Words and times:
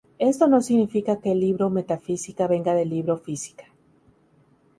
Esto 0.17 0.47
no 0.47 0.61
significa 0.63 1.17
que" 1.21 1.31
el 1.31 1.39
libro 1.41 1.69
"Metafísica" 1.69 2.47
venga 2.47 2.73
del 2.73 2.89
libro 2.89 3.17
""Física"". 3.17 3.65